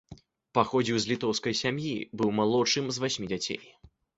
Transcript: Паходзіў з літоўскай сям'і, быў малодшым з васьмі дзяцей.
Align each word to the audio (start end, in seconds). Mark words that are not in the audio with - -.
Паходзіў 0.57 0.97
з 1.03 1.11
літоўскай 1.11 1.53
сям'і, 1.61 1.93
быў 2.23 2.35
малодшым 2.41 2.85
з 2.91 2.97
васьмі 3.05 3.31
дзяцей. 3.35 3.63